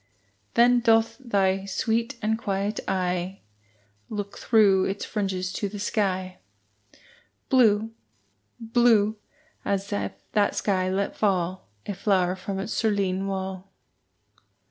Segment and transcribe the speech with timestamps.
[0.55, 3.41] Then doth thy sweet and quiet eye
[4.09, 6.39] Look through its fringes to the sky,
[7.49, 7.91] Blue
[8.59, 9.17] blue
[9.63, 13.71] as if that sky let fall A flower from its cerulean wall.